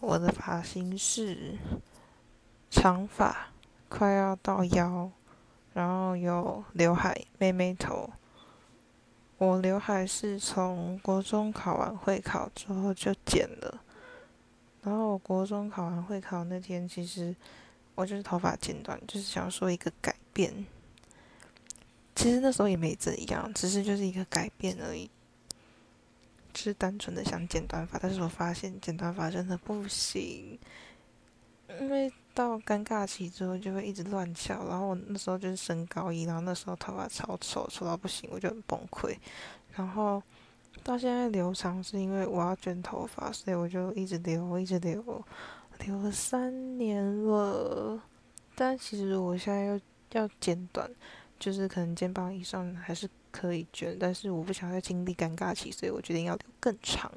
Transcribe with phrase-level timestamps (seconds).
[0.00, 1.56] 我的发型是
[2.70, 3.48] 长发，
[3.88, 5.10] 快要到腰，
[5.72, 8.10] 然后有刘海、妹妹头。
[9.38, 13.82] 我刘海是从国中考完会考之后就剪了，
[14.82, 17.34] 然后我国中考完会考那天，其实
[17.94, 20.64] 我就是头发剪短，就是想说一个改变。
[22.14, 25.10] 其实那时候也没怎样，只是就是一个改变而已。
[26.56, 30.58] 是单纯的想剪短发，但是我发现剪短发真的不行，
[31.80, 39.16] 因为到尴尬期之后就会一直乱翘，然后我那时候就是升高一，然后那时候头发超丑，丑到不行，我就很崩溃。
[39.74, 40.22] 然后
[40.82, 45.24] 到现在留长是因为我要卷头发，所以我就一直留，一直留，
[45.80, 48.00] 留了三年了。
[48.54, 49.80] 但其实我现在又
[50.12, 50.90] 要剪短，
[51.38, 53.08] 就是可能肩膀以上还是。
[53.32, 57.12] 可以卷，但是我不想再经历尴尬期，所以我决定要留更长。